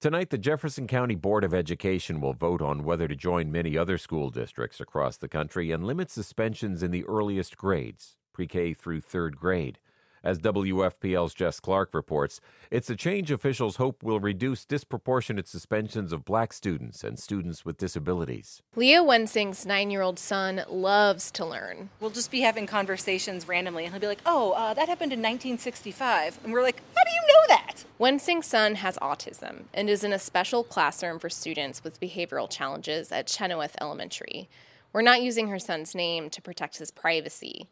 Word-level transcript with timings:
Tonight, 0.00 0.30
the 0.30 0.38
Jefferson 0.38 0.86
County 0.86 1.14
Board 1.14 1.44
of 1.44 1.52
Education 1.52 2.22
will 2.22 2.32
vote 2.32 2.62
on 2.62 2.84
whether 2.84 3.06
to 3.06 3.14
join 3.14 3.52
many 3.52 3.76
other 3.76 3.98
school 3.98 4.30
districts 4.30 4.80
across 4.80 5.18
the 5.18 5.28
country 5.28 5.70
and 5.72 5.84
limit 5.84 6.10
suspensions 6.10 6.82
in 6.82 6.90
the 6.90 7.04
earliest 7.04 7.58
grades, 7.58 8.16
pre 8.32 8.46
K 8.46 8.72
through 8.72 9.02
third 9.02 9.36
grade. 9.36 9.78
As 10.24 10.38
WFPL's 10.38 11.34
Jess 11.34 11.60
Clark 11.60 11.92
reports, 11.92 12.40
it's 12.70 12.88
a 12.88 12.96
change 12.96 13.30
officials 13.30 13.76
hope 13.76 14.02
will 14.02 14.20
reduce 14.20 14.64
disproportionate 14.64 15.48
suspensions 15.48 16.14
of 16.14 16.24
black 16.24 16.54
students 16.54 17.04
and 17.04 17.18
students 17.18 17.66
with 17.66 17.76
disabilities. 17.76 18.62
Leah 18.76 19.02
Wensing's 19.02 19.66
nine 19.66 19.90
year 19.90 20.00
old 20.00 20.18
son 20.18 20.62
loves 20.70 21.30
to 21.32 21.44
learn. 21.44 21.90
We'll 22.00 22.08
just 22.08 22.30
be 22.30 22.40
having 22.40 22.66
conversations 22.66 23.46
randomly, 23.46 23.84
and 23.84 23.92
he'll 23.92 24.00
be 24.00 24.06
like, 24.06 24.22
Oh, 24.24 24.52
uh, 24.52 24.72
that 24.72 24.88
happened 24.88 25.12
in 25.12 25.20
1965. 25.20 26.40
And 26.42 26.54
we're 26.54 26.62
like, 26.62 26.80
How 26.96 27.02
do 27.04 27.10
you 27.10 27.20
know 27.28 27.44
that? 27.48 27.59
Wensing's 27.98 28.46
son 28.46 28.76
has 28.76 28.96
autism 28.98 29.64
and 29.74 29.88
is 29.88 30.04
in 30.04 30.12
a 30.12 30.18
special 30.18 30.64
classroom 30.64 31.18
for 31.18 31.28
students 31.28 31.84
with 31.84 32.00
behavioral 32.00 32.50
challenges 32.50 33.12
at 33.12 33.26
Chenoweth 33.26 33.76
Elementary. 33.80 34.48
We're 34.92 35.02
not 35.02 35.22
using 35.22 35.48
her 35.48 35.58
son's 35.58 35.94
name 35.94 36.30
to 36.30 36.42
protect 36.42 36.78
his 36.78 36.90
privacy. 36.90 37.68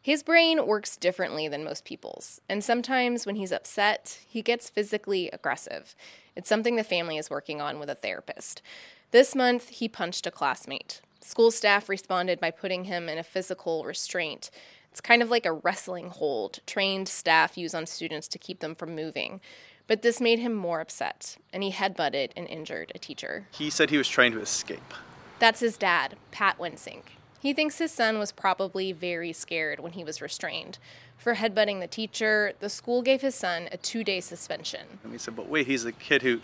His 0.00 0.22
brain 0.22 0.66
works 0.66 0.96
differently 0.96 1.48
than 1.48 1.64
most 1.64 1.84
people's, 1.84 2.40
and 2.48 2.62
sometimes 2.62 3.26
when 3.26 3.36
he's 3.36 3.52
upset, 3.52 4.20
he 4.28 4.40
gets 4.40 4.70
physically 4.70 5.28
aggressive. 5.32 5.96
It's 6.36 6.48
something 6.48 6.76
the 6.76 6.84
family 6.84 7.18
is 7.18 7.28
working 7.30 7.60
on 7.60 7.78
with 7.78 7.90
a 7.90 7.94
therapist. 7.94 8.62
This 9.10 9.34
month, 9.34 9.68
he 9.68 9.88
punched 9.88 10.26
a 10.26 10.30
classmate. 10.30 11.00
School 11.20 11.50
staff 11.50 11.88
responded 11.88 12.38
by 12.38 12.52
putting 12.52 12.84
him 12.84 13.08
in 13.08 13.18
a 13.18 13.24
physical 13.24 13.84
restraint. 13.84 14.50
It's 14.96 15.02
kind 15.02 15.20
of 15.20 15.28
like 15.28 15.44
a 15.44 15.52
wrestling 15.52 16.08
hold 16.08 16.60
trained 16.66 17.06
staff 17.06 17.58
use 17.58 17.74
on 17.74 17.84
students 17.84 18.26
to 18.28 18.38
keep 18.38 18.60
them 18.60 18.74
from 18.74 18.94
moving. 18.94 19.42
But 19.86 20.00
this 20.00 20.22
made 20.22 20.38
him 20.38 20.54
more 20.54 20.80
upset, 20.80 21.36
and 21.52 21.62
he 21.62 21.70
headbutted 21.70 22.30
and 22.34 22.46
injured 22.46 22.92
a 22.94 22.98
teacher. 22.98 23.46
He 23.50 23.68
said 23.68 23.90
he 23.90 23.98
was 23.98 24.08
trying 24.08 24.32
to 24.32 24.40
escape. 24.40 24.94
That's 25.38 25.60
his 25.60 25.76
dad, 25.76 26.16
Pat 26.30 26.58
Wensing. 26.58 27.02
He 27.38 27.52
thinks 27.52 27.76
his 27.76 27.92
son 27.92 28.18
was 28.18 28.32
probably 28.32 28.90
very 28.90 29.34
scared 29.34 29.80
when 29.80 29.92
he 29.92 30.02
was 30.02 30.22
restrained. 30.22 30.78
For 31.18 31.34
headbutting 31.34 31.80
the 31.80 31.86
teacher, 31.86 32.54
the 32.60 32.70
school 32.70 33.02
gave 33.02 33.20
his 33.20 33.34
son 33.34 33.68
a 33.70 33.76
two 33.76 34.02
day 34.02 34.22
suspension. 34.22 34.86
And 35.02 35.12
we 35.12 35.18
said, 35.18 35.36
but 35.36 35.46
wait, 35.46 35.66
he's 35.66 35.84
a 35.84 35.92
kid 35.92 36.22
who 36.22 36.40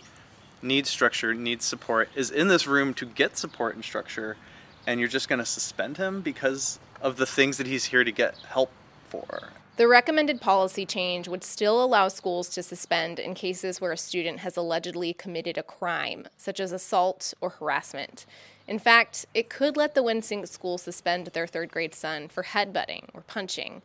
needs 0.61 0.91
structure, 0.91 1.33
needs 1.33 1.65
support, 1.65 2.07
is 2.13 2.29
in 2.29 2.49
this 2.49 2.67
room 2.67 2.93
to 2.93 3.07
get 3.07 3.35
support 3.35 3.73
and 3.73 3.83
structure, 3.83 4.37
and 4.85 4.99
you're 4.99 5.09
just 5.09 5.27
going 5.27 5.39
to 5.39 5.45
suspend 5.45 5.97
him 5.97 6.21
because 6.21 6.77
of 7.03 7.17
the 7.17 7.25
things 7.27 7.57
that 7.57 7.67
he's 7.67 7.85
here 7.85 8.03
to 8.03 8.11
get 8.11 8.35
help 8.49 8.71
for. 9.09 9.49
The 9.75 9.87
recommended 9.87 10.39
policy 10.39 10.85
change 10.85 11.27
would 11.27 11.43
still 11.43 11.83
allow 11.83 12.07
schools 12.07 12.47
to 12.49 12.63
suspend 12.63 13.19
in 13.19 13.33
cases 13.33 13.81
where 13.81 13.91
a 13.91 13.97
student 13.97 14.39
has 14.39 14.55
allegedly 14.55 15.13
committed 15.13 15.57
a 15.57 15.63
crime, 15.63 16.27
such 16.37 16.59
as 16.59 16.71
assault 16.71 17.33
or 17.41 17.49
harassment. 17.49 18.25
In 18.67 18.79
fact, 18.79 19.25
it 19.33 19.49
could 19.49 19.75
let 19.75 19.93
the 19.93 20.03
Wensing 20.03 20.45
school 20.45 20.77
suspend 20.77 21.27
their 21.27 21.47
third 21.47 21.71
grade 21.71 21.93
son 21.93 22.29
for 22.29 22.43
headbutting 22.43 23.09
or 23.13 23.21
punching. 23.21 23.81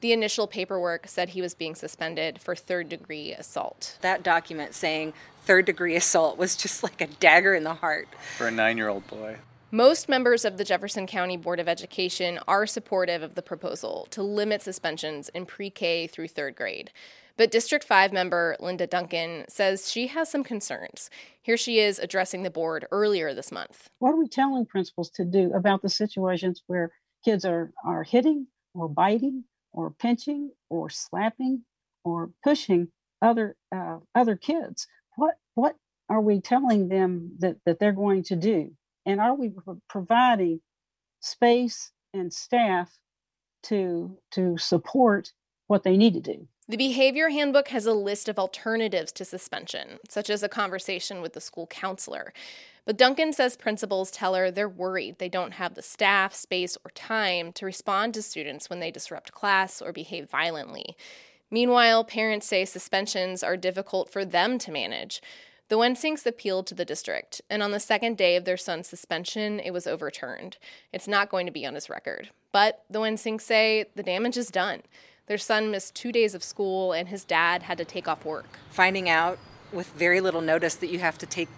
The 0.00 0.12
initial 0.12 0.46
paperwork 0.46 1.08
said 1.08 1.30
he 1.30 1.40
was 1.40 1.54
being 1.54 1.74
suspended 1.74 2.40
for 2.40 2.54
third 2.54 2.88
degree 2.88 3.32
assault. 3.32 3.96
That 4.00 4.22
document 4.22 4.74
saying 4.74 5.12
third 5.44 5.64
degree 5.64 5.96
assault 5.96 6.36
was 6.36 6.56
just 6.56 6.82
like 6.82 7.00
a 7.00 7.06
dagger 7.06 7.54
in 7.54 7.64
the 7.64 7.74
heart. 7.74 8.08
For 8.36 8.48
a 8.48 8.50
nine 8.50 8.76
year 8.76 8.88
old 8.88 9.06
boy. 9.06 9.38
Most 9.70 10.08
members 10.08 10.46
of 10.46 10.56
the 10.56 10.64
Jefferson 10.64 11.06
County 11.06 11.36
Board 11.36 11.60
of 11.60 11.68
Education 11.68 12.38
are 12.48 12.66
supportive 12.66 13.22
of 13.22 13.34
the 13.34 13.42
proposal 13.42 14.08
to 14.12 14.22
limit 14.22 14.62
suspensions 14.62 15.28
in 15.34 15.44
pre 15.44 15.68
K 15.68 16.06
through 16.06 16.28
third 16.28 16.56
grade. 16.56 16.90
But 17.36 17.50
District 17.50 17.84
5 17.84 18.10
member 18.10 18.56
Linda 18.60 18.86
Duncan 18.86 19.44
says 19.46 19.92
she 19.92 20.06
has 20.06 20.30
some 20.30 20.42
concerns. 20.42 21.10
Here 21.42 21.58
she 21.58 21.80
is 21.80 21.98
addressing 21.98 22.44
the 22.44 22.50
board 22.50 22.86
earlier 22.90 23.34
this 23.34 23.52
month. 23.52 23.90
What 23.98 24.12
are 24.12 24.16
we 24.16 24.26
telling 24.26 24.64
principals 24.64 25.10
to 25.10 25.24
do 25.26 25.52
about 25.52 25.82
the 25.82 25.90
situations 25.90 26.62
where 26.66 26.90
kids 27.22 27.44
are, 27.44 27.70
are 27.84 28.04
hitting 28.04 28.46
or 28.72 28.88
biting 28.88 29.44
or 29.74 29.90
pinching 29.90 30.50
or 30.70 30.88
slapping 30.88 31.62
or 32.04 32.30
pushing 32.42 32.88
other 33.20 33.54
uh, 33.70 33.98
other 34.14 34.34
kids? 34.34 34.86
What 35.16 35.34
what 35.56 35.76
are 36.08 36.22
we 36.22 36.40
telling 36.40 36.88
them 36.88 37.32
that, 37.40 37.58
that 37.66 37.78
they're 37.78 37.92
going 37.92 38.22
to 38.22 38.36
do? 38.36 38.72
And 39.08 39.22
are 39.22 39.34
we 39.34 39.50
providing 39.88 40.60
space 41.20 41.92
and 42.12 42.30
staff 42.30 42.98
to 43.64 44.18
to 44.32 44.58
support 44.58 45.32
what 45.66 45.82
they 45.82 45.96
need 45.96 46.12
to 46.12 46.20
do? 46.20 46.46
The 46.68 46.76
behavior 46.76 47.30
handbook 47.30 47.68
has 47.68 47.86
a 47.86 47.94
list 47.94 48.28
of 48.28 48.38
alternatives 48.38 49.10
to 49.12 49.24
suspension, 49.24 49.98
such 50.10 50.28
as 50.28 50.42
a 50.42 50.48
conversation 50.48 51.22
with 51.22 51.32
the 51.32 51.40
school 51.40 51.66
counselor. 51.66 52.34
But 52.84 52.98
Duncan 52.98 53.32
says 53.32 53.56
principals 53.56 54.10
tell 54.10 54.34
her 54.34 54.50
they're 54.50 54.68
worried 54.68 55.18
they 55.18 55.30
don't 55.30 55.54
have 55.54 55.74
the 55.74 55.82
staff, 55.82 56.34
space, 56.34 56.76
or 56.84 56.90
time 56.90 57.52
to 57.52 57.64
respond 57.64 58.12
to 58.12 58.22
students 58.22 58.68
when 58.68 58.80
they 58.80 58.90
disrupt 58.90 59.32
class 59.32 59.80
or 59.80 59.90
behave 59.90 60.28
violently. 60.28 60.94
Meanwhile, 61.50 62.04
parents 62.04 62.46
say 62.46 62.66
suspensions 62.66 63.42
are 63.42 63.56
difficult 63.56 64.10
for 64.10 64.26
them 64.26 64.58
to 64.58 64.70
manage. 64.70 65.22
The 65.68 65.76
Wensings 65.76 66.26
appealed 66.26 66.66
to 66.68 66.74
the 66.74 66.86
district, 66.86 67.42
and 67.50 67.62
on 67.62 67.72
the 67.72 67.80
second 67.80 68.16
day 68.16 68.36
of 68.36 68.46
their 68.46 68.56
son's 68.56 68.88
suspension, 68.88 69.60
it 69.60 69.70
was 69.70 69.86
overturned. 69.86 70.56
It's 70.94 71.06
not 71.06 71.28
going 71.28 71.44
to 71.44 71.52
be 71.52 71.66
on 71.66 71.74
his 71.74 71.90
record. 71.90 72.30
But 72.52 72.84
the 72.88 73.00
Wensings 73.00 73.44
say 73.44 73.84
the 73.94 74.02
damage 74.02 74.38
is 74.38 74.48
done. 74.48 74.80
Their 75.26 75.36
son 75.36 75.70
missed 75.70 75.94
two 75.94 76.10
days 76.10 76.34
of 76.34 76.42
school, 76.42 76.92
and 76.92 77.10
his 77.10 77.22
dad 77.22 77.64
had 77.64 77.76
to 77.76 77.84
take 77.84 78.08
off 78.08 78.24
work. 78.24 78.58
Finding 78.70 79.10
out 79.10 79.38
with 79.70 79.88
very 79.88 80.22
little 80.22 80.40
notice 80.40 80.74
that 80.76 80.88
you 80.88 81.00
have 81.00 81.18
to 81.18 81.26
take 81.26 81.50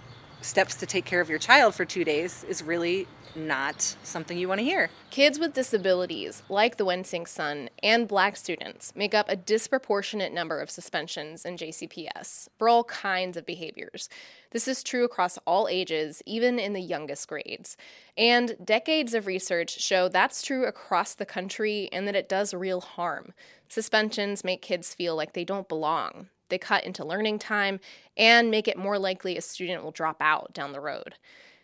steps 0.43 0.75
to 0.77 0.87
take 0.87 1.05
care 1.05 1.21
of 1.21 1.29
your 1.29 1.39
child 1.39 1.75
for 1.75 1.85
two 1.85 2.05
days 2.05 2.45
is 2.45 2.63
really 2.63 3.07
not 3.35 3.97
something 4.03 4.37
you 4.37 4.49
want 4.49 4.59
to 4.59 4.65
hear. 4.65 4.91
Kids 5.11 5.39
with 5.39 5.55
disabilities, 5.55 6.43
like 6.49 6.77
the 6.77 6.85
Wensing 6.85 7.27
son, 7.27 7.69
and 7.83 8.09
black 8.09 8.37
students 8.37 8.93
make 8.97 9.15
up 9.15 9.29
a 9.29 9.37
disproportionate 9.37 10.33
number 10.33 10.61
of 10.61 10.71
suspensions 10.71 11.45
in 11.45 11.57
JCPS 11.57 12.49
for 12.59 12.69
all 12.69 12.85
kinds 12.85 13.37
of 13.37 13.47
behaviors. 13.47 14.09
This 14.51 14.67
is 14.67 14.83
true 14.83 15.05
across 15.05 15.39
all 15.47 15.69
ages, 15.69 16.23
even 16.27 16.59
in 16.59 16.73
the 16.73 16.81
youngest 16.81 17.29
grades. 17.29 17.77
And 18.17 18.57
decades 18.65 19.15
of 19.15 19.27
research 19.27 19.81
show 19.81 20.09
that's 20.09 20.43
true 20.43 20.65
across 20.67 21.15
the 21.15 21.27
country 21.27 21.89
and 21.93 22.07
that 22.09 22.17
it 22.17 22.29
does 22.29 22.53
real 22.53 22.81
harm. 22.81 23.33
Suspensions 23.69 24.45
make 24.45 24.63
kids 24.63 24.95
feel 24.95 25.15
like 25.15 25.33
they 25.33 25.45
don't 25.45 25.69
belong. 25.69 26.29
They 26.51 26.59
cut 26.59 26.85
into 26.85 27.05
learning 27.05 27.39
time 27.39 27.81
and 28.17 28.51
make 28.51 28.69
it 28.69 28.77
more 28.77 28.99
likely 28.99 29.37
a 29.37 29.41
student 29.41 29.83
will 29.83 29.91
drop 29.91 30.19
out 30.21 30.53
down 30.53 30.73
the 30.73 30.81
road. 30.81 31.15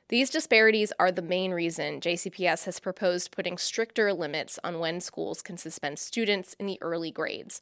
These 0.09 0.31
disparities 0.31 0.93
are 1.01 1.11
the 1.11 1.21
main 1.21 1.51
reason 1.51 2.01
JCPS 2.01 2.65
has 2.65 2.79
proposed 2.79 3.33
putting 3.33 3.59
stricter 3.59 4.13
limits 4.13 4.59
on 4.63 4.79
when 4.79 5.01
schools 5.01 5.43
can 5.43 5.59
suspend 5.59 5.99
students 5.99 6.55
in 6.55 6.67
the 6.67 6.79
early 6.81 7.11
grades. 7.11 7.61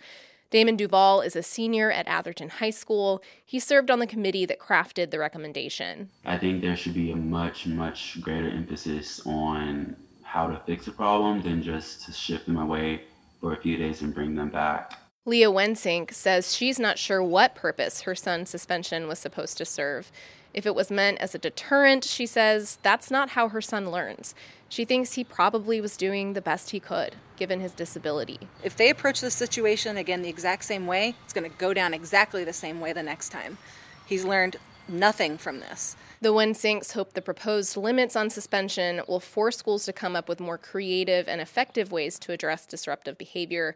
Damon 0.51 0.77
Duval 0.77 1.23
is 1.23 1.35
a 1.35 1.43
senior 1.43 1.91
at 1.91 2.07
Atherton 2.07 2.51
High 2.51 2.71
School. 2.71 3.23
He 3.45 3.59
served 3.59 3.91
on 3.91 3.99
the 3.99 4.07
committee 4.07 4.45
that 4.47 4.61
crafted 4.61 5.11
the 5.11 5.19
recommendation. 5.19 6.11
I 6.25 6.37
think 6.39 6.61
there 6.61 6.77
should 6.77 6.95
be 6.95 7.11
a 7.11 7.17
much, 7.17 7.67
much 7.67 8.21
greater 8.21 8.51
emphasis 8.51 9.27
on 9.27 9.97
how 10.23 10.47
to 10.47 10.61
fix 10.67 10.87
a 10.87 10.93
problem 10.93 11.43
than 11.43 11.63
just 11.63 12.05
to 12.05 12.13
shift 12.13 12.47
them 12.47 12.59
away 12.59 13.03
for 13.41 13.55
a 13.55 13.61
few 13.61 13.77
days 13.79 14.03
and 14.03 14.15
bring 14.15 14.35
them 14.35 14.51
back. 14.51 15.04
Leah 15.27 15.51
Wensink 15.51 16.13
says 16.13 16.55
she's 16.55 16.79
not 16.79 16.99
sure 16.99 17.23
what 17.23 17.55
purpose 17.55 18.03
her 18.03 18.15
son's 18.15 18.51
suspension 18.51 19.09
was 19.09 19.19
supposed 19.19 19.57
to 19.57 19.65
serve. 19.65 20.13
If 20.53 20.67
it 20.67 20.75
was 20.75 20.91
meant 20.91 21.19
as 21.19 21.35
a 21.35 21.39
deterrent, 21.39 22.05
she 22.05 22.27
says 22.27 22.79
that's 22.83 23.11
not 23.11 23.31
how 23.31 23.49
her 23.49 23.63
son 23.63 23.91
learns. 23.91 24.35
She 24.69 24.85
thinks 24.85 25.15
he 25.15 25.25
probably 25.25 25.81
was 25.81 25.97
doing 25.97 26.35
the 26.35 26.43
best 26.43 26.71
he 26.71 26.79
could, 26.81 27.17
given 27.39 27.61
his 27.61 27.73
disability. 27.73 28.39
If 28.63 28.77
they 28.77 28.91
approach 28.91 29.23
the 29.23 29.31
situation 29.31 29.97
again 29.97 30.21
the 30.21 30.29
exact 30.29 30.65
same 30.67 30.87
way, 30.87 31.15
it's 31.25 31.33
going 31.33 31.51
to 31.51 31.57
go 31.57 31.73
down 31.73 31.95
exactly 31.95 32.45
the 32.45 32.53
same 32.53 32.79
way 32.79 32.93
the 32.93 33.03
next 33.03 33.31
time. 33.31 33.57
He's 34.05 34.27
learned 34.27 34.57
nothing 34.89 35.39
from 35.39 35.61
this. 35.61 35.97
The 36.21 36.35
Wensinks 36.35 36.93
hope 36.93 37.15
the 37.15 37.23
proposed 37.23 37.79
limits 37.79 38.15
on 38.15 38.29
suspension 38.29 39.01
will 39.09 39.21
force 39.21 39.57
schools 39.57 39.87
to 39.87 39.93
come 39.95 40.17
up 40.17 40.29
with 40.29 40.39
more 40.39 40.59
creative 40.59 41.29
and 41.29 41.41
effective 41.41 41.91
ways 41.91 42.19
to 42.21 42.33
address 42.33 42.67
disruptive 42.67 43.17
behavior. 43.17 43.75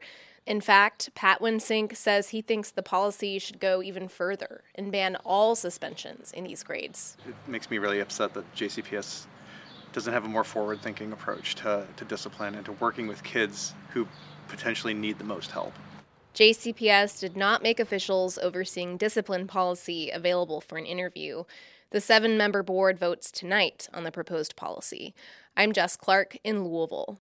In 0.48 0.62
fact, 0.62 1.14
Pat 1.14 1.42
Wensink 1.42 1.94
says 1.94 2.30
he 2.30 2.40
thinks 2.40 2.70
the 2.70 2.82
policy 2.82 3.38
should 3.38 3.60
go 3.60 3.82
even 3.82 4.08
further 4.08 4.62
and 4.74 4.90
ban 4.90 5.16
all 5.16 5.54
suspensions 5.54 6.32
in 6.32 6.44
these 6.44 6.62
grades. 6.62 7.18
It 7.28 7.34
makes 7.46 7.70
me 7.70 7.76
really 7.76 8.00
upset 8.00 8.32
that 8.32 8.54
JCPS 8.54 9.26
doesn't 9.92 10.10
have 10.10 10.24
a 10.24 10.28
more 10.28 10.44
forward 10.44 10.80
thinking 10.80 11.12
approach 11.12 11.54
to, 11.56 11.86
to 11.96 12.04
discipline 12.06 12.54
and 12.54 12.64
to 12.64 12.72
working 12.72 13.06
with 13.06 13.22
kids 13.22 13.74
who 13.90 14.08
potentially 14.48 14.94
need 14.94 15.18
the 15.18 15.24
most 15.24 15.50
help. 15.50 15.74
JCPS 16.34 17.20
did 17.20 17.36
not 17.36 17.62
make 17.62 17.78
officials 17.78 18.38
overseeing 18.38 18.96
discipline 18.96 19.46
policy 19.46 20.08
available 20.08 20.62
for 20.62 20.78
an 20.78 20.86
interview. 20.86 21.44
The 21.90 22.00
seven 22.00 22.38
member 22.38 22.62
board 22.62 22.98
votes 22.98 23.30
tonight 23.30 23.86
on 23.92 24.04
the 24.04 24.10
proposed 24.10 24.56
policy. 24.56 25.14
I'm 25.58 25.74
Jess 25.74 25.94
Clark 25.94 26.38
in 26.42 26.64
Louisville. 26.64 27.20